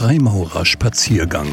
Freimaurerspaziergang. 0.00 1.46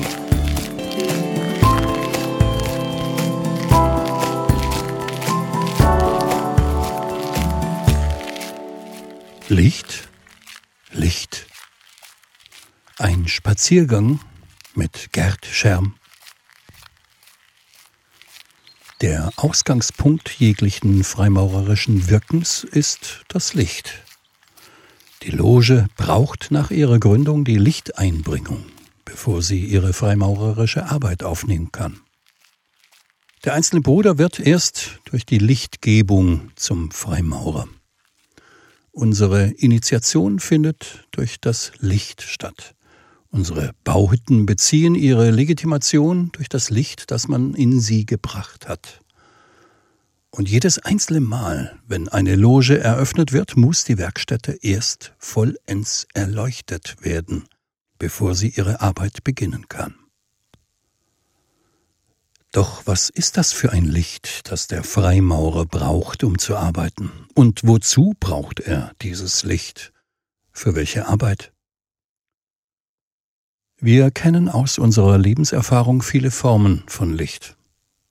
Licht, 9.49 10.07
Licht. 10.93 11.47
Ein 12.97 13.27
Spaziergang 13.27 14.21
mit 14.75 15.11
Gerd 15.11 15.45
Scherm. 15.45 15.95
Der 19.01 19.33
Ausgangspunkt 19.35 20.29
jeglichen 20.29 21.03
freimaurerischen 21.03 22.09
Wirkens 22.09 22.63
ist 22.63 23.25
das 23.27 23.53
Licht. 23.55 24.06
Die 25.23 25.31
Loge 25.31 25.87
braucht 25.97 26.51
nach 26.51 26.71
ihrer 26.71 26.99
Gründung 26.99 27.43
die 27.43 27.57
Lichteinbringung, 27.57 28.63
bevor 29.03 29.41
sie 29.41 29.65
ihre 29.65 29.93
freimaurerische 29.93 30.85
Arbeit 30.85 31.23
aufnehmen 31.23 31.71
kann. 31.71 31.99
Der 33.43 33.53
einzelne 33.53 33.81
Bruder 33.81 34.17
wird 34.17 34.39
erst 34.39 34.99
durch 35.05 35.25
die 35.25 35.37
Lichtgebung 35.37 36.51
zum 36.55 36.91
Freimaurer. 36.91 37.67
Unsere 38.91 39.47
Initiation 39.51 40.39
findet 40.39 41.07
durch 41.11 41.39
das 41.39 41.71
Licht 41.79 42.23
statt. 42.23 42.75
Unsere 43.29 43.71
Bauhütten 43.83 44.45
beziehen 44.45 44.95
ihre 44.95 45.31
Legitimation 45.31 46.31
durch 46.31 46.49
das 46.49 46.69
Licht, 46.69 47.11
das 47.11 47.27
man 47.27 47.53
in 47.53 47.79
sie 47.79 48.05
gebracht 48.05 48.67
hat. 48.67 49.01
Und 50.37 50.47
jedes 50.47 50.77
einzelne 50.77 51.19
Mal, 51.19 51.79
wenn 51.87 52.09
eine 52.09 52.35
Loge 52.35 52.79
eröffnet 52.79 53.33
wird, 53.33 53.57
muss 53.57 53.85
die 53.85 53.97
Werkstätte 53.97 54.59
erst 54.61 55.15
vollends 55.17 56.05
erleuchtet 56.13 56.97
werden, 56.99 57.49
bevor 57.97 58.35
sie 58.35 58.49
ihre 58.49 58.81
Arbeit 58.81 59.23
beginnen 59.23 59.67
kann. 59.67 59.95
Doch 62.51 62.85
was 62.85 63.09
ist 63.09 63.37
das 63.37 63.51
für 63.51 63.71
ein 63.71 63.85
Licht, 63.85 64.51
das 64.51 64.67
der 64.67 64.83
Freimaurer 64.83 65.65
braucht, 65.65 66.23
um 66.23 66.37
zu 66.37 66.55
arbeiten? 66.55 67.09
Und 67.33 67.61
wozu 67.63 68.13
braucht 68.19 68.59
er 68.59 68.91
dieses 69.01 69.41
Licht? 69.43 69.91
Für 70.51 70.75
welche 70.75 71.07
Arbeit? 71.07 71.51
Wir 73.79 74.11
kennen 74.11 74.49
aus 74.49 74.77
unserer 74.77 75.17
Lebenserfahrung 75.17 76.03
viele 76.03 76.29
Formen 76.29 76.83
von 76.85 77.11
Licht. 77.11 77.56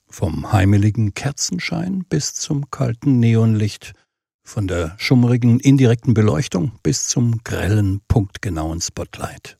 Vom 0.09 0.51
heimeligen 0.51 1.13
Kerzenschein 1.13 2.05
bis 2.07 2.33
zum 2.33 2.71
kalten 2.71 3.19
Neonlicht, 3.19 3.93
von 4.43 4.67
der 4.67 4.95
schummrigen 4.97 5.59
indirekten 5.59 6.13
Beleuchtung 6.13 6.71
bis 6.81 7.07
zum 7.07 7.43
grellen, 7.43 8.01
punktgenauen 8.07 8.79
Spotlight. 8.79 9.57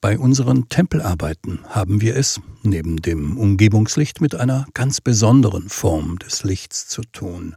Bei 0.00 0.18
unseren 0.18 0.68
Tempelarbeiten 0.68 1.60
haben 1.68 2.00
wir 2.00 2.16
es, 2.16 2.40
neben 2.62 3.02
dem 3.02 3.36
Umgebungslicht, 3.36 4.20
mit 4.20 4.34
einer 4.34 4.66
ganz 4.74 5.00
besonderen 5.00 5.68
Form 5.68 6.18
des 6.18 6.42
Lichts 6.42 6.88
zu 6.88 7.02
tun. 7.02 7.54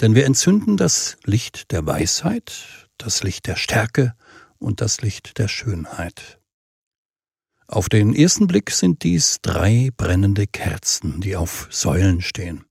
Denn 0.00 0.14
wir 0.14 0.26
entzünden 0.26 0.76
das 0.76 1.16
Licht 1.24 1.72
der 1.72 1.84
Weisheit, 1.86 2.88
das 2.96 3.22
Licht 3.22 3.46
der 3.46 3.56
Stärke 3.56 4.14
und 4.58 4.80
das 4.80 5.02
Licht 5.02 5.38
der 5.38 5.48
Schönheit. 5.48 6.38
Auf 7.66 7.88
den 7.88 8.14
ersten 8.14 8.46
Blick 8.46 8.70
sind 8.70 9.02
dies 9.02 9.38
drei 9.42 9.90
brennende 9.96 10.46
Kerzen, 10.46 11.20
die 11.20 11.36
auf 11.36 11.68
Säulen 11.70 12.20
stehen. 12.20 12.64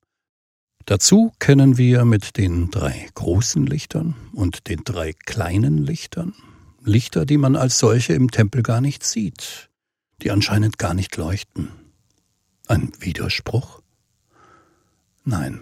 Dazu 0.86 1.32
kennen 1.40 1.78
wir 1.78 2.06
mit 2.06 2.38
den 2.38 2.70
drei 2.70 3.08
großen 3.14 3.66
Lichtern 3.66 4.16
und 4.34 4.68
den 4.68 4.84
drei 4.84 5.14
kleinen 5.14 5.78
Lichtern 5.78 6.34
Lichter, 6.86 7.26
die 7.26 7.38
man 7.38 7.56
als 7.56 7.80
solche 7.80 8.14
im 8.14 8.30
Tempel 8.30 8.62
gar 8.62 8.82
nicht 8.82 9.04
sieht, 9.04 9.70
die 10.22 10.32
anscheinend 10.32 10.78
gar 10.78 10.94
nicht 10.94 11.16
leuchten. 11.18 11.70
Ein 12.68 12.92
Widerspruch? 13.00 13.82
Nein, 15.24 15.62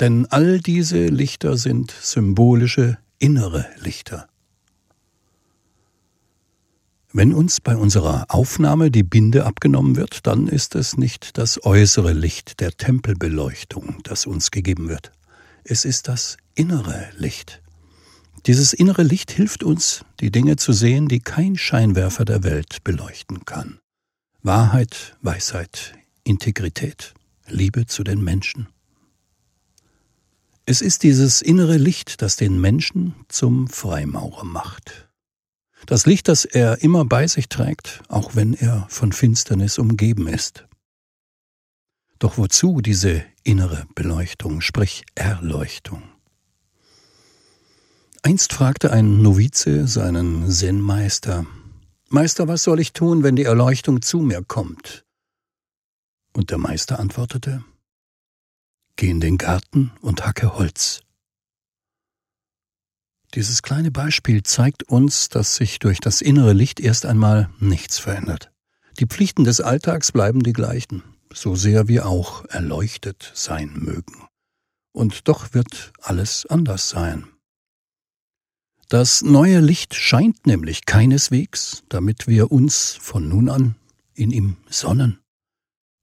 denn 0.00 0.26
all 0.26 0.60
diese 0.60 1.06
Lichter 1.06 1.56
sind 1.56 1.92
symbolische 1.92 2.98
innere 3.18 3.66
Lichter. 3.78 4.28
Wenn 7.14 7.34
uns 7.34 7.60
bei 7.60 7.76
unserer 7.76 8.24
Aufnahme 8.28 8.90
die 8.90 9.02
Binde 9.02 9.44
abgenommen 9.44 9.96
wird, 9.96 10.26
dann 10.26 10.48
ist 10.48 10.74
es 10.74 10.96
nicht 10.96 11.36
das 11.36 11.62
äußere 11.62 12.14
Licht 12.14 12.60
der 12.60 12.72
Tempelbeleuchtung, 12.72 13.98
das 14.02 14.24
uns 14.24 14.50
gegeben 14.50 14.88
wird. 14.88 15.12
Es 15.62 15.84
ist 15.84 16.08
das 16.08 16.38
innere 16.54 17.10
Licht. 17.18 17.60
Dieses 18.46 18.72
innere 18.72 19.02
Licht 19.02 19.30
hilft 19.30 19.62
uns, 19.62 20.06
die 20.20 20.30
Dinge 20.30 20.56
zu 20.56 20.72
sehen, 20.72 21.06
die 21.06 21.20
kein 21.20 21.56
Scheinwerfer 21.58 22.24
der 22.24 22.44
Welt 22.44 22.82
beleuchten 22.82 23.44
kann. 23.44 23.78
Wahrheit, 24.42 25.16
Weisheit, 25.20 25.92
Integrität, 26.24 27.12
Liebe 27.46 27.84
zu 27.84 28.04
den 28.04 28.24
Menschen. 28.24 28.68
Es 30.64 30.80
ist 30.80 31.02
dieses 31.02 31.42
innere 31.42 31.76
Licht, 31.76 32.22
das 32.22 32.36
den 32.36 32.58
Menschen 32.58 33.14
zum 33.28 33.68
Freimaurer 33.68 34.44
macht. 34.44 35.11
Das 35.86 36.06
Licht, 36.06 36.28
das 36.28 36.44
er 36.44 36.82
immer 36.82 37.04
bei 37.04 37.26
sich 37.26 37.48
trägt, 37.48 38.02
auch 38.08 38.34
wenn 38.34 38.54
er 38.54 38.86
von 38.88 39.12
Finsternis 39.12 39.78
umgeben 39.78 40.28
ist. 40.28 40.66
Doch 42.18 42.38
wozu 42.38 42.80
diese 42.80 43.24
innere 43.42 43.86
Beleuchtung, 43.94 44.60
sprich 44.60 45.04
Erleuchtung? 45.14 46.02
Einst 48.22 48.52
fragte 48.52 48.92
ein 48.92 49.22
Novize 49.22 49.88
seinen 49.88 50.48
Zen-Meister, 50.48 51.44
Meister, 52.12 52.46
was 52.46 52.62
soll 52.62 52.78
ich 52.78 52.92
tun, 52.92 53.22
wenn 53.22 53.36
die 53.36 53.44
Erleuchtung 53.44 54.02
zu 54.02 54.18
mir 54.18 54.44
kommt? 54.44 55.06
Und 56.34 56.50
der 56.50 56.58
Meister 56.58 57.00
antwortete, 57.00 57.64
Geh 58.96 59.08
in 59.08 59.20
den 59.20 59.38
Garten 59.38 59.92
und 60.02 60.26
hacke 60.26 60.54
Holz. 60.54 61.00
Dieses 63.34 63.62
kleine 63.62 63.90
Beispiel 63.90 64.42
zeigt 64.42 64.82
uns, 64.84 65.30
dass 65.30 65.56
sich 65.56 65.78
durch 65.78 66.00
das 66.00 66.20
innere 66.20 66.52
Licht 66.52 66.80
erst 66.80 67.06
einmal 67.06 67.48
nichts 67.58 67.98
verändert. 67.98 68.52
Die 69.00 69.06
Pflichten 69.06 69.44
des 69.44 69.62
Alltags 69.62 70.12
bleiben 70.12 70.42
die 70.42 70.52
gleichen, 70.52 71.02
so 71.32 71.54
sehr 71.54 71.88
wir 71.88 72.06
auch 72.06 72.44
erleuchtet 72.46 73.32
sein 73.34 73.72
mögen. 73.74 74.28
Und 74.92 75.28
doch 75.28 75.54
wird 75.54 75.92
alles 76.02 76.44
anders 76.44 76.90
sein. 76.90 77.26
Das 78.90 79.22
neue 79.22 79.60
Licht 79.60 79.94
scheint 79.94 80.46
nämlich 80.46 80.84
keineswegs, 80.84 81.84
damit 81.88 82.28
wir 82.28 82.52
uns 82.52 82.98
von 83.00 83.26
nun 83.26 83.48
an 83.48 83.76
in 84.12 84.30
ihm 84.30 84.58
sonnen. 84.68 85.20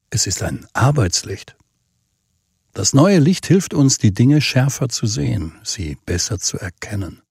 Es 0.09 0.25
ist 0.25 0.41
ein 0.41 0.65
Arbeitslicht. 0.73 1.58
Das 2.73 2.93
neue 2.93 3.19
Licht 3.19 3.47
hilft 3.47 3.73
uns, 3.73 3.97
die 3.97 4.13
Dinge 4.13 4.41
schärfer 4.41 4.89
zu 4.89 5.07
sehen, 5.07 5.53
sie 5.63 5.97
besser 6.05 6.39
zu 6.39 6.57
erkennen. 6.57 7.21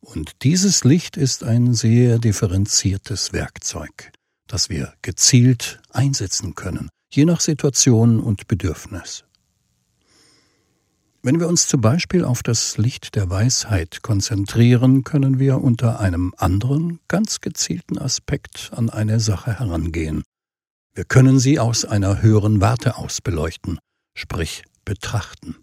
Und 0.00 0.42
dieses 0.42 0.84
Licht 0.84 1.16
ist 1.16 1.44
ein 1.44 1.74
sehr 1.74 2.18
differenziertes 2.18 3.32
Werkzeug, 3.32 4.12
das 4.46 4.68
wir 4.68 4.94
gezielt 5.02 5.80
einsetzen 5.90 6.54
können, 6.54 6.88
je 7.12 7.24
nach 7.24 7.40
Situation 7.40 8.18
und 8.18 8.48
Bedürfnis. 8.48 9.24
Wenn 11.22 11.38
wir 11.38 11.48
uns 11.48 11.66
zum 11.66 11.82
Beispiel 11.82 12.24
auf 12.24 12.42
das 12.42 12.78
Licht 12.78 13.14
der 13.14 13.28
Weisheit 13.28 14.02
konzentrieren, 14.02 15.04
können 15.04 15.38
wir 15.38 15.60
unter 15.60 16.00
einem 16.00 16.34
anderen, 16.38 16.98
ganz 17.08 17.42
gezielten 17.42 17.98
Aspekt 17.98 18.70
an 18.74 18.88
eine 18.88 19.20
Sache 19.20 19.58
herangehen. 19.58 20.22
Wir 20.94 21.04
können 21.04 21.38
sie 21.38 21.58
aus 21.58 21.84
einer 21.84 22.22
höheren 22.22 22.62
Warte 22.62 22.96
aus 22.96 23.20
beleuchten, 23.20 23.78
sprich 24.14 24.64
betrachten. 24.90 25.54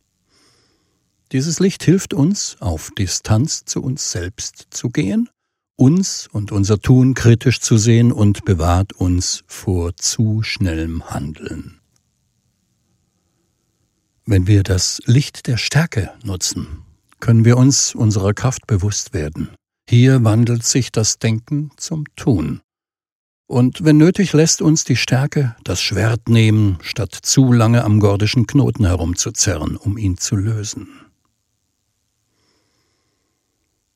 Dieses 1.34 1.60
Licht 1.60 1.84
hilft 1.84 2.13
uns, 2.13 2.56
auf 2.62 2.92
Distanz 2.98 3.66
zu 3.66 3.84
uns 3.84 4.10
selbst 4.10 4.68
zu 4.69 4.90
gehen, 4.90 5.28
uns 5.75 6.30
und 6.31 6.54
unser 6.54 6.80
Tun 6.80 7.13
kritisch 7.13 7.60
zu 7.60 7.78
sehen 7.78 8.13
und 8.13 8.46
bewahrt 8.46 8.94
uns 8.94 9.44
vor 9.46 9.98
zu 9.98 10.44
schnellem 10.44 11.10
Handeln. 11.10 11.81
Wenn 14.25 14.48
wir 14.48 14.63
das 14.63 15.01
Licht 15.04 15.48
der 15.48 15.57
Stärke 15.57 16.13
nutzen, 16.24 16.86
können 17.19 17.44
wir 17.44 17.57
uns 17.57 17.96
unserer 17.96 18.34
Kraft 18.34 18.66
bewusst 18.66 19.13
werden. 19.13 19.50
Hier 19.90 20.24
wandelt 20.24 20.63
sich 20.63 20.94
das 20.94 21.19
Denken 21.19 21.72
zum 21.75 22.06
Tun. 22.16 22.62
Und 23.48 23.86
wenn 23.86 23.96
nötig, 23.96 24.34
lässt 24.34 24.62
uns 24.62 24.84
die 24.84 24.98
Stärke 24.98 25.56
das 25.64 25.82
Schwert 25.82 26.28
nehmen, 26.28 26.78
statt 26.82 27.18
zu 27.22 27.54
lange 27.54 27.86
am 27.86 28.02
gordischen 28.02 28.46
Knoten 28.46 28.86
herumzuzerren, 28.86 29.78
um 29.78 29.98
ihn 29.98 30.18
zu 30.18 30.36
lösen. 30.36 30.90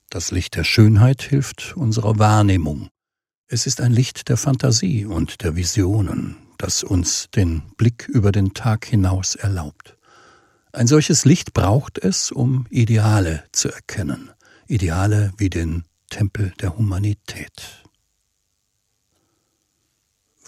Das 0.09 0.31
Licht 0.31 0.55
der 0.55 0.63
Schönheit 0.63 1.21
hilft 1.21 1.75
unserer 1.75 2.17
Wahrnehmung. 2.17 2.89
Es 3.47 3.67
ist 3.67 3.81
ein 3.81 3.91
Licht 3.91 4.29
der 4.29 4.37
Fantasie 4.37 5.05
und 5.05 5.41
der 5.41 5.57
Visionen, 5.57 6.37
das 6.57 6.83
uns 6.83 7.29
den 7.35 7.61
Blick 7.75 8.07
über 8.07 8.31
den 8.31 8.53
Tag 8.53 8.85
hinaus 8.85 9.35
erlaubt. 9.35 9.97
Ein 10.71 10.87
solches 10.87 11.25
Licht 11.25 11.53
braucht 11.53 11.97
es, 11.97 12.31
um 12.31 12.65
Ideale 12.69 13.43
zu 13.51 13.69
erkennen, 13.69 14.31
Ideale 14.67 15.33
wie 15.37 15.49
den 15.49 15.83
Tempel 16.09 16.53
der 16.61 16.77
Humanität. 16.77 17.81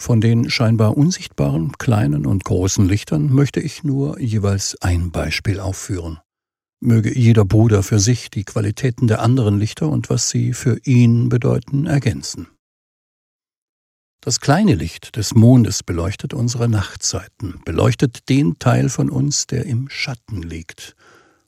Von 0.04 0.20
den 0.20 0.50
scheinbar 0.50 0.98
unsichtbaren 0.98 1.72
kleinen 1.78 2.26
und 2.26 2.44
großen 2.44 2.86
Lichtern 2.86 3.32
möchte 3.32 3.60
ich 3.60 3.84
nur 3.84 4.20
jeweils 4.20 4.76
ein 4.82 5.10
Beispiel 5.10 5.60
aufführen. 5.60 6.20
Möge 6.78 7.18
jeder 7.18 7.46
Bruder 7.46 7.82
für 7.82 7.98
sich 7.98 8.28
die 8.28 8.44
Qualitäten 8.44 9.06
der 9.06 9.22
anderen 9.22 9.58
Lichter 9.58 9.88
und 9.88 10.10
was 10.10 10.28
sie 10.28 10.52
für 10.52 10.78
ihn 10.84 11.30
bedeuten 11.30 11.86
ergänzen. 11.86 12.48
Das 14.20 14.40
kleine 14.40 14.74
Licht 14.74 15.16
des 15.16 15.34
Mondes 15.34 15.82
beleuchtet 15.82 16.34
unsere 16.34 16.68
Nachtzeiten, 16.68 17.62
beleuchtet 17.64 18.28
den 18.28 18.58
Teil 18.58 18.90
von 18.90 19.08
uns, 19.08 19.46
der 19.46 19.64
im 19.64 19.88
Schatten 19.88 20.42
liegt, 20.42 20.96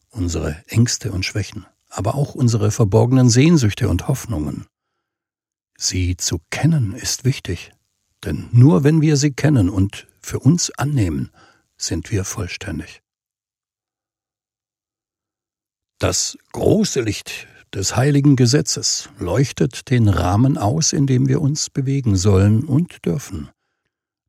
unsere 0.09 0.57
Ängste 0.67 1.13
und 1.13 1.27
Schwächen, 1.27 1.67
aber 1.91 2.15
auch 2.15 2.35
unsere 2.35 2.71
verborgenen 2.71 3.29
Sehnsüchte 3.29 3.91
und 3.91 4.09
Hoffnungen. 4.09 4.65
Sie 5.77 6.17
zu 6.17 6.41
kennen 6.49 6.95
ist 6.95 7.27
wichtig, 7.27 7.73
denn 8.27 8.49
nur 8.53 8.85
wenn 8.85 9.01
wir 9.01 9.17
sie 9.17 9.33
kennen 9.33 9.71
und 9.71 10.07
für 10.21 10.41
uns 10.41 10.71
annehmen, 10.71 11.31
sind 11.77 12.11
wir 12.11 12.25
vollständig. 12.25 13.01
Das 15.99 16.37
große 16.53 17.01
Licht 17.01 17.47
des 17.73 17.97
heiligen 17.97 18.37
Gesetzes 18.37 19.09
leuchtet 19.19 19.91
den 19.91 20.09
Rahmen 20.09 20.59
aus, 20.59 20.93
in 20.93 21.07
dem 21.07 21.29
wir 21.29 21.41
uns 21.41 21.71
bewegen 21.71 22.17
sollen 22.17 22.65
und 22.65 23.05
dürfen. 23.07 23.49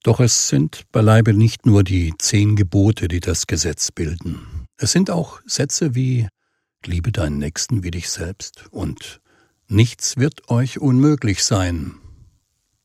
Doch 0.04 0.20
es 0.20 0.48
sind 0.48 0.84
beileibe 0.92 1.34
nicht 1.34 1.66
nur 1.66 1.84
die 1.84 2.14
zehn 2.18 2.56
Gebote, 2.56 3.08
die 3.08 3.20
das 3.20 3.48
Gesetz 3.48 3.92
bilden. 3.92 4.66
Es 4.78 4.92
sind 4.92 5.10
auch 5.10 5.42
Sätze 5.46 5.96
wie 5.96 6.28
Liebe 6.86 7.12
deinen 7.12 7.40
Nächsten 7.40 7.84
wie 7.84 7.92
dich 7.92 8.10
selbst 8.10 8.66
und 8.72 9.20
Nichts 9.70 10.16
wird 10.16 10.50
euch 10.50 10.80
unmöglich 10.80 11.44
sein, 11.44 11.96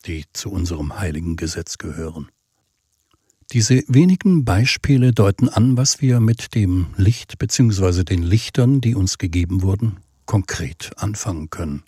die 0.02 0.24
zu 0.32 0.50
unserem 0.50 0.98
heiligen 0.98 1.36
Gesetz 1.36 1.78
gehören. 1.78 2.28
Diese 3.52 3.82
wenigen 3.86 4.44
Beispiele 4.44 5.12
deuten 5.12 5.48
an, 5.48 5.76
was 5.76 6.00
wir 6.00 6.20
mit 6.20 6.54
dem 6.54 6.86
Licht 6.96 7.38
bzw. 7.38 8.02
den 8.04 8.22
Lichtern, 8.22 8.80
die 8.80 8.94
uns 8.94 9.18
gegeben 9.18 9.62
wurden, 9.62 10.00
konkret 10.24 10.92
anfangen 10.96 11.50
können. 11.50 11.84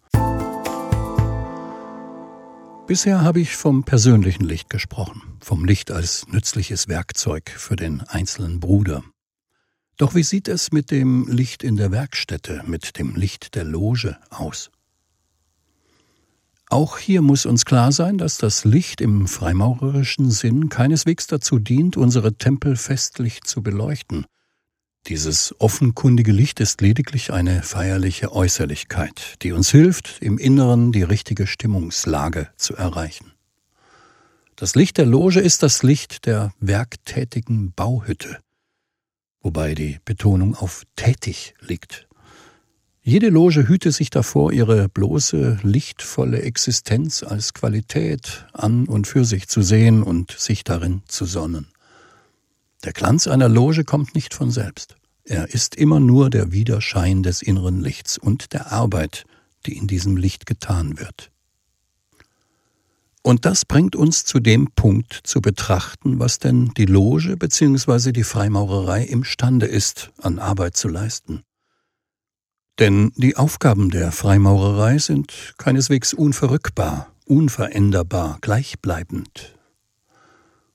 Bisher 2.86 3.22
habe 3.22 3.40
ich 3.40 3.56
vom 3.56 3.84
persönlichen 3.84 4.44
Licht 4.44 4.68
gesprochen, 4.68 5.22
vom 5.40 5.64
Licht 5.64 5.90
als 5.90 6.26
nützliches 6.28 6.86
Werkzeug 6.86 7.48
für 7.48 7.76
den 7.76 8.02
einzelnen 8.02 8.60
Bruder. 8.60 9.02
Doch 9.96 10.14
wie 10.14 10.22
sieht 10.22 10.48
es 10.48 10.70
mit 10.70 10.90
dem 10.90 11.26
Licht 11.28 11.62
in 11.62 11.76
der 11.76 11.92
Werkstätte, 11.92 12.62
mit 12.66 12.98
dem 12.98 13.16
Licht 13.16 13.54
der 13.54 13.64
Loge 13.64 14.18
aus? 14.28 14.70
Auch 16.74 16.98
hier 16.98 17.22
muss 17.22 17.46
uns 17.46 17.64
klar 17.64 17.92
sein, 17.92 18.18
dass 18.18 18.36
das 18.36 18.64
Licht 18.64 19.00
im 19.00 19.28
freimaurerischen 19.28 20.32
Sinn 20.32 20.70
keineswegs 20.70 21.28
dazu 21.28 21.60
dient, 21.60 21.96
unsere 21.96 22.34
Tempel 22.34 22.74
festlich 22.74 23.44
zu 23.44 23.62
beleuchten. 23.62 24.26
Dieses 25.06 25.54
offenkundige 25.60 26.32
Licht 26.32 26.58
ist 26.58 26.80
lediglich 26.80 27.32
eine 27.32 27.62
feierliche 27.62 28.32
Äußerlichkeit, 28.32 29.36
die 29.42 29.52
uns 29.52 29.70
hilft, 29.70 30.20
im 30.20 30.36
Inneren 30.36 30.90
die 30.90 31.04
richtige 31.04 31.46
Stimmungslage 31.46 32.48
zu 32.56 32.74
erreichen. 32.74 33.30
Das 34.56 34.74
Licht 34.74 34.98
der 34.98 35.06
Loge 35.06 35.38
ist 35.38 35.62
das 35.62 35.84
Licht 35.84 36.26
der 36.26 36.52
werktätigen 36.58 37.72
Bauhütte, 37.72 38.40
wobei 39.42 39.76
die 39.76 40.00
Betonung 40.04 40.56
auf 40.56 40.82
tätig 40.96 41.54
liegt. 41.60 42.08
Jede 43.06 43.28
Loge 43.28 43.68
hüte 43.68 43.92
sich 43.92 44.08
davor, 44.08 44.50
ihre 44.50 44.88
bloße, 44.88 45.58
lichtvolle 45.62 46.40
Existenz 46.40 47.22
als 47.22 47.52
Qualität 47.52 48.46
an 48.54 48.86
und 48.86 49.06
für 49.06 49.26
sich 49.26 49.46
zu 49.46 49.60
sehen 49.60 50.02
und 50.02 50.32
sich 50.32 50.64
darin 50.64 51.02
zu 51.06 51.26
sonnen. 51.26 51.66
Der 52.82 52.94
Glanz 52.94 53.26
einer 53.26 53.50
Loge 53.50 53.84
kommt 53.84 54.14
nicht 54.14 54.32
von 54.32 54.50
selbst. 54.50 54.96
Er 55.24 55.52
ist 55.52 55.74
immer 55.74 56.00
nur 56.00 56.30
der 56.30 56.50
Widerschein 56.50 57.22
des 57.22 57.42
inneren 57.42 57.82
Lichts 57.82 58.16
und 58.16 58.54
der 58.54 58.72
Arbeit, 58.72 59.24
die 59.66 59.76
in 59.76 59.86
diesem 59.86 60.16
Licht 60.16 60.46
getan 60.46 60.98
wird. 60.98 61.30
Und 63.22 63.44
das 63.44 63.66
bringt 63.66 63.96
uns 63.96 64.24
zu 64.24 64.40
dem 64.40 64.70
Punkt 64.74 65.20
zu 65.24 65.42
betrachten, 65.42 66.20
was 66.20 66.38
denn 66.38 66.70
die 66.78 66.86
Loge 66.86 67.36
bzw. 67.36 68.12
die 68.12 68.24
Freimaurerei 68.24 69.04
imstande 69.04 69.66
ist, 69.66 70.10
an 70.22 70.38
Arbeit 70.38 70.78
zu 70.78 70.88
leisten. 70.88 71.42
Denn 72.80 73.12
die 73.14 73.36
Aufgaben 73.36 73.90
der 73.90 74.10
Freimaurerei 74.10 74.98
sind 74.98 75.54
keineswegs 75.58 76.12
unverrückbar, 76.12 77.12
unveränderbar, 77.24 78.38
gleichbleibend. 78.40 79.56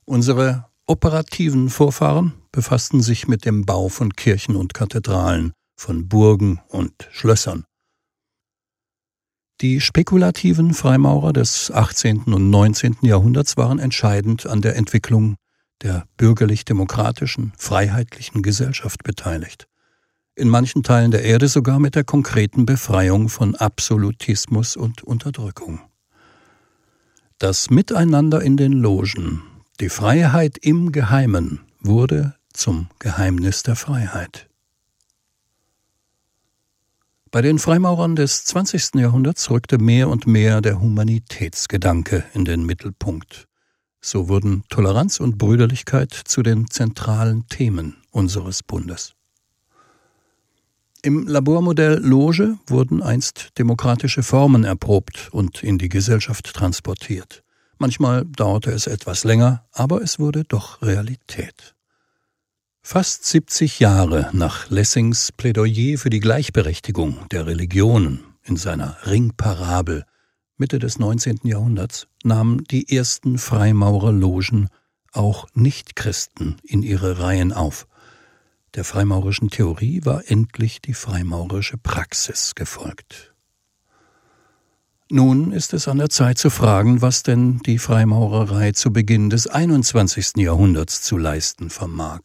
Unsere 0.06 0.66
operativen 0.86 1.70
Vorfahren 1.70 2.34
befassten 2.54 3.02
sich 3.02 3.28
mit 3.28 3.44
dem 3.44 3.66
Bau 3.66 3.90
von 3.90 4.14
Kirchen 4.14 4.56
und 4.56 4.74
Kathedralen, 4.74 5.52
von 5.76 6.08
Burgen 6.08 6.62
und 6.70 6.94
Schlössern. 7.12 7.66
Die 9.60 9.82
spekulativen 9.82 10.74
Freimaurer 10.74 11.34
des 11.34 11.70
18. 11.70 12.34
und 12.34 12.50
19. 12.50 13.00
Jahrhunderts 13.02 13.58
waren 13.58 13.78
entscheidend 13.78 14.48
an 14.48 14.62
der 14.62 14.78
Entwicklung 14.78 15.36
der 15.82 16.06
bürgerlich-demokratischen, 16.16 17.52
freiheitlichen 17.58 18.42
Gesellschaft 18.42 19.04
beteiligt 19.04 19.69
in 20.40 20.50
manchen 20.50 20.84
Teilen 20.84 21.12
der 21.12 21.24
Erde 21.24 21.48
sogar 21.48 21.80
mit 21.80 21.96
der 21.96 22.04
konkreten 22.04 22.66
Befreiung 22.66 23.30
von 23.30 23.56
Absolutismus 23.56 24.76
und 24.76 25.04
Unterdrückung. 25.04 25.82
Das 27.38 27.70
Miteinander 27.70 28.42
in 28.42 28.58
den 28.58 28.74
Logen, 28.74 29.44
die 29.80 29.90
Freiheit 29.90 30.58
im 30.58 30.92
Geheimen, 30.92 31.60
wurde 31.80 32.36
zum 32.54 32.88
Geheimnis 33.00 33.64
der 33.64 33.76
Freiheit. 33.76 34.50
Bei 37.32 37.42
den 37.42 37.60
Freimaurern 37.60 38.16
des 38.16 38.46
20. 38.46 38.96
Jahrhunderts 38.96 39.52
rückte 39.52 39.78
mehr 39.78 40.10
und 40.10 40.26
mehr 40.26 40.62
der 40.62 40.82
Humanitätsgedanke 40.82 42.24
in 42.34 42.44
den 42.44 42.66
Mittelpunkt. 42.66 43.48
So 44.02 44.30
wurden 44.30 44.64
Toleranz 44.70 45.20
und 45.20 45.38
Brüderlichkeit 45.38 46.12
zu 46.12 46.42
den 46.42 46.70
zentralen 46.70 47.48
Themen 47.48 47.98
unseres 48.12 48.64
Bundes. 48.64 49.14
Im 51.02 51.28
Labormodell 51.28 52.00
Loge 52.04 52.58
wurden 52.68 53.02
einst 53.02 53.58
demokratische 53.58 54.22
Formen 54.22 54.66
erprobt 54.66 55.30
und 55.32 55.64
in 55.64 55.78
die 55.78 55.88
Gesellschaft 55.88 56.54
transportiert. 56.54 57.44
Manchmal 57.78 58.26
dauerte 58.26 58.72
es 58.72 58.86
etwas 58.86 59.24
länger, 59.24 59.66
aber 59.72 60.02
es 60.02 60.20
wurde 60.20 60.44
doch 60.44 60.82
Realität. 60.82 61.74
Fast 62.82 63.24
70 63.26 63.80
Jahre 63.80 64.30
nach 64.34 64.70
Lessings 64.70 65.32
Plädoyer 65.32 65.98
für 65.98 66.10
die 66.10 66.20
Gleichberechtigung 66.20 67.30
der 67.32 67.46
Religionen 67.48 68.26
in 68.44 68.58
seiner 68.58 68.98
Ringparabel 69.06 70.04
Mitte 70.58 70.80
des 70.80 71.00
19. 71.00 71.40
Jahrhunderts 71.44 72.08
nahmen 72.26 72.66
die 72.66 72.94
ersten 72.94 73.38
Freimaurerlogen 73.38 74.68
auch 75.14 75.48
Nichtchristen 75.54 76.58
in 76.64 76.84
ihre 76.84 77.20
Reihen 77.20 77.54
auf 77.54 77.88
der 78.76 78.84
freimaurischen 78.84 79.50
Theorie 79.50 80.02
war 80.04 80.30
endlich 80.30 80.82
die 80.82 80.94
freimaurerische 80.94 81.78
Praxis 81.78 82.56
gefolgt. 82.56 83.34
Nun 85.12 85.52
ist 85.52 85.74
es 85.74 85.88
an 85.88 85.98
der 85.98 86.10
Zeit 86.10 86.38
zu 86.38 86.52
fragen, 86.52 87.02
was 87.02 87.24
denn 87.24 87.60
die 87.66 87.80
Freimaurerei 87.80 88.74
zu 88.74 88.94
Beginn 88.94 89.32
des 89.32 89.48
21. 89.48 90.38
Jahrhunderts 90.38 91.02
zu 91.02 91.18
leisten 91.18 91.72
vermag. 91.72 92.22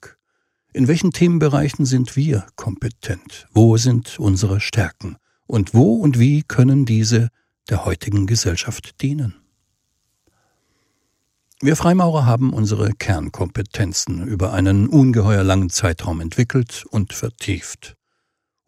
In 0.75 0.89
welchen 0.89 1.13
Themenbereichen 1.13 1.87
sind 1.87 2.15
wir 2.17 2.47
kompetent? 2.57 3.47
Wo 3.53 3.77
sind 3.79 4.19
unsere 4.19 4.61
Stärken? 4.61 5.17
Und 5.47 5.73
wo 5.73 5.95
und 5.95 6.19
wie 6.19 6.43
können 6.43 6.85
diese 6.85 7.29
der 7.71 7.87
heutigen 7.87 8.27
Gesellschaft 8.27 9.01
dienen? 9.01 9.44
Wir 11.65 11.77
Freimaurer 11.77 12.27
haben 12.27 12.53
unsere 12.53 12.93
Kernkompetenzen 12.93 14.29
über 14.29 14.53
einen 14.53 14.87
ungeheuer 14.87 15.43
langen 15.43 15.71
Zeitraum 15.71 16.21
entwickelt 16.21 16.85
und 16.91 17.15
vertieft. 17.15 17.97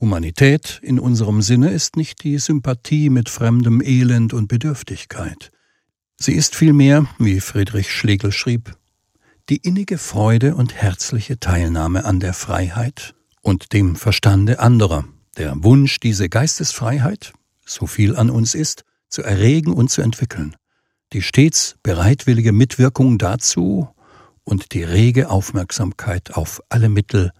Humanität 0.01 0.81
in 0.83 0.99
unserem 0.99 1.43
Sinne 1.43 1.73
ist 1.73 1.97
nicht 1.97 2.25
die 2.25 2.39
Sympathie 2.39 3.11
mit 3.11 3.29
fremdem 3.29 3.83
Elend 3.83 4.33
und 4.33 4.49
Bedürftigkeit. 4.49 5.51
Sie 6.17 6.33
ist 6.33 6.57
vielmehr, 6.57 7.07
wie 7.19 7.41
Friedrich 7.41 7.93
Schlegel 7.93 8.33
schrieb, 8.33 8.79
die 9.51 9.59
innige 9.59 9.99
Freude 9.99 10.55
und 10.55 10.75
herzliche 10.75 11.39
Teilnahme 11.39 12.07
an 12.07 12.19
der 12.19 12.33
Freiheit 12.33 13.15
und 13.43 13.75
dem 13.75 13.97
Verstande 13.97 14.59
anderer, 14.59 15.05
der 15.37 15.63
Wunsch, 15.63 16.01
diese 16.01 16.31
Geistesfreiheit, 16.31 17.35
so 17.63 17.87
viel 17.87 18.17
an 18.17 18.31
uns 18.31 18.55
ist, 18.55 18.85
zu 19.11 19.23
erregen 19.23 19.75
und 19.75 19.91
zu 19.91 20.01
entwickeln, 20.01 20.57
die 21.13 21.23
stets 21.23 21.77
bereitwillige 21.83 22.53
Mitwirkung 22.53 23.19
dazu 23.19 23.89
und 24.45 24.73
die 24.73 24.83
rege 24.83 25.31
Aufmerksamkeit 25.31 26.35
auf 26.35 26.63
alle 26.69 26.89
Mittel, 26.89 27.33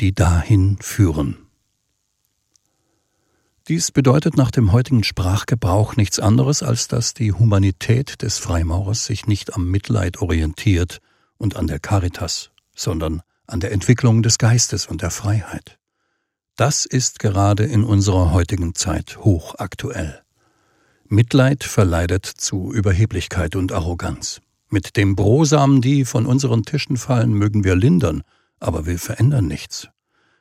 die 0.00 0.14
dahin 0.14 0.78
führen. 0.80 1.38
Dies 3.68 3.92
bedeutet 3.92 4.36
nach 4.36 4.50
dem 4.50 4.72
heutigen 4.72 5.04
Sprachgebrauch 5.04 5.96
nichts 5.96 6.20
anderes, 6.20 6.62
als 6.62 6.86
dass 6.86 7.14
die 7.14 7.32
Humanität 7.32 8.20
des 8.20 8.38
Freimaurers 8.38 9.06
sich 9.06 9.26
nicht 9.26 9.54
am 9.54 9.70
Mitleid 9.70 10.20
orientiert 10.20 10.98
und 11.38 11.56
an 11.56 11.66
der 11.66 11.78
Caritas, 11.78 12.50
sondern 12.76 13.22
an 13.46 13.60
der 13.60 13.72
Entwicklung 13.72 14.22
des 14.22 14.36
Geistes 14.36 14.86
und 14.86 15.00
der 15.00 15.10
Freiheit. 15.10 15.78
Das 16.56 16.84
ist 16.84 17.18
gerade 17.18 17.64
in 17.64 17.84
unserer 17.84 18.32
heutigen 18.32 18.74
Zeit 18.74 19.16
hochaktuell. 19.16 20.23
Mitleid 21.08 21.64
verleitet 21.64 22.26
zu 22.26 22.72
Überheblichkeit 22.72 23.56
und 23.56 23.72
Arroganz. 23.72 24.40
Mit 24.70 24.96
dem 24.96 25.16
Brosamen, 25.16 25.80
die 25.80 26.04
von 26.04 26.26
unseren 26.26 26.64
Tischen 26.64 26.96
fallen, 26.96 27.32
mögen 27.34 27.62
wir 27.62 27.76
lindern, 27.76 28.22
aber 28.58 28.86
wir 28.86 28.98
verändern 28.98 29.46
nichts. 29.46 29.88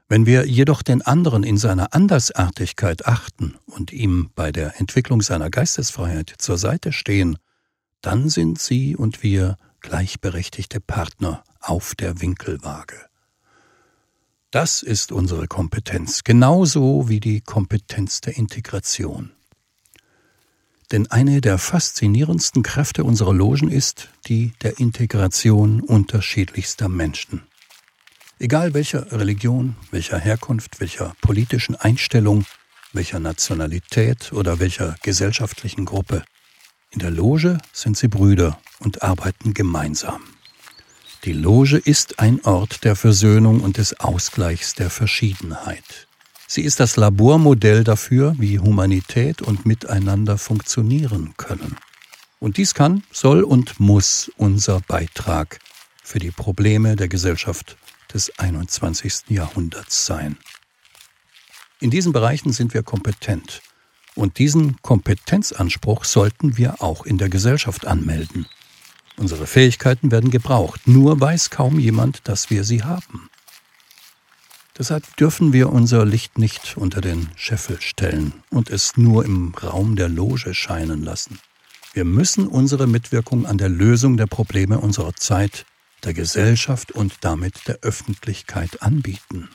Wenn 0.07 0.25
wir 0.25 0.45
jedoch 0.45 0.81
den 0.81 1.01
anderen 1.01 1.43
in 1.43 1.57
seiner 1.57 1.93
Andersartigkeit 1.93 3.05
achten 3.05 3.55
und 3.65 3.91
ihm 3.91 4.29
bei 4.35 4.51
der 4.51 4.79
Entwicklung 4.79 5.21
seiner 5.21 5.49
Geistesfreiheit 5.49 6.33
zur 6.37 6.57
Seite 6.57 6.91
stehen, 6.91 7.37
dann 8.01 8.29
sind 8.29 8.59
sie 8.59 8.95
und 8.95 9.23
wir 9.23 9.57
gleichberechtigte 9.81 10.79
Partner 10.79 11.43
auf 11.59 11.95
der 11.95 12.21
Winkelwaage. 12.21 12.95
Das 14.51 14.83
ist 14.83 15.11
unsere 15.11 15.47
Kompetenz, 15.47 16.23
genauso 16.23 17.09
wie 17.09 17.19
die 17.19 17.41
Kompetenz 17.41 18.21
der 18.21 18.37
Integration. 18.37 19.31
Denn 20.91 21.09
eine 21.09 21.41
der 21.41 21.57
faszinierendsten 21.57 22.63
Kräfte 22.63 23.03
unserer 23.03 23.33
Logen 23.33 23.69
ist 23.69 24.09
die 24.27 24.53
der 24.61 24.79
Integration 24.79 25.81
unterschiedlichster 25.81 26.89
Menschen. 26.89 27.43
Egal 28.39 28.73
welcher 28.73 29.11
Religion, 29.11 29.75
welcher 29.91 30.19
Herkunft, 30.19 30.81
welcher 30.81 31.15
politischen 31.21 31.75
Einstellung, 31.75 32.45
welcher 32.91 33.19
Nationalität 33.19 34.33
oder 34.33 34.59
welcher 34.59 34.95
gesellschaftlichen 35.01 35.85
Gruppe. 35.85 36.23
In 36.91 36.99
der 36.99 37.11
Loge 37.11 37.57
sind 37.71 37.97
sie 37.97 38.07
Brüder 38.07 38.59
und 38.79 39.01
arbeiten 39.01 39.53
gemeinsam. 39.53 40.21
Die 41.23 41.33
Loge 41.33 41.77
ist 41.77 42.19
ein 42.19 42.43
Ort 42.43 42.83
der 42.83 42.95
Versöhnung 42.95 43.61
und 43.61 43.77
des 43.77 43.99
Ausgleichs 43.99 44.75
der 44.75 44.89
Verschiedenheit. 44.89 46.07
Sie 46.53 46.61
ist 46.61 46.79
das 46.79 46.97
Labormodell 46.97 47.83
dafür, 47.83 48.35
wie 48.37 48.59
Humanität 48.59 49.41
und 49.41 49.65
Miteinander 49.65 50.37
funktionieren 50.37 51.33
können. 51.35 51.77
Und 52.37 52.57
dies 52.57 52.75
kann, 52.75 53.01
soll 53.11 53.41
und 53.41 53.79
muss 53.79 54.29
unser 54.37 54.79
Beitrag 54.81 55.57
für 56.03 56.19
die 56.19 56.29
Probleme 56.29 56.95
der 56.95 57.07
Gesellschaft 57.07 57.75
des 58.13 58.37
21. 58.37 59.29
Jahrhunderts 59.29 60.05
sein. 60.05 60.37
In 61.79 61.89
diesen 61.89 62.13
Bereichen 62.13 62.53
sind 62.53 62.75
wir 62.75 62.83
kompetent. 62.83 63.63
Und 64.13 64.37
diesen 64.37 64.79
Kompetenzanspruch 64.83 66.05
sollten 66.05 66.55
wir 66.55 66.83
auch 66.83 67.07
in 67.07 67.17
der 67.17 67.29
Gesellschaft 67.29 67.87
anmelden. 67.87 68.45
Unsere 69.17 69.47
Fähigkeiten 69.47 70.11
werden 70.11 70.29
gebraucht, 70.29 70.87
nur 70.87 71.19
weiß 71.19 71.49
kaum 71.49 71.79
jemand, 71.79 72.27
dass 72.27 72.51
wir 72.51 72.63
sie 72.63 72.83
haben. 72.83 73.31
Deshalb 74.77 75.15
dürfen 75.17 75.53
wir 75.53 75.71
unser 75.71 76.03
Licht 76.03 76.39
nicht 76.39 76.77
unter 76.77 76.99
den 76.99 77.29
Scheffel 77.35 77.79
stellen 77.79 78.33
und 78.49 78.71
es 78.71 78.97
nur 78.97 79.23
im 79.23 79.53
Raum 79.53 79.95
der 79.95 80.09
Loge 80.09 80.55
scheinen 80.55 81.03
lassen. 81.03 81.39
Wir 81.93 82.05
müssen 82.05 82.47
unsere 82.47 82.87
Mitwirkung 82.87 83.45
an 83.45 83.59
der 83.59 83.69
Lösung 83.69 84.17
der 84.17 84.25
Probleme 84.25 84.79
unserer 84.79 85.13
Zeit 85.13 85.65
der 86.03 86.15
Gesellschaft 86.15 86.91
und 86.91 87.17
damit 87.21 87.67
der 87.67 87.79
Öffentlichkeit 87.81 88.81
anbieten. 88.81 89.47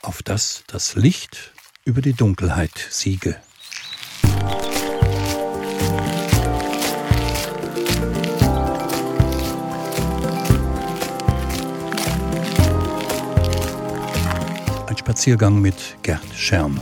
Auf 0.00 0.22
dass 0.22 0.64
das 0.66 0.96
Licht 0.96 1.52
über 1.84 2.00
die 2.00 2.14
Dunkelheit 2.14 2.88
siege. 2.90 3.36
Spaziergang 15.12 15.60
mit 15.60 15.98
Gerd 16.02 16.24
Scherm. 16.34 16.80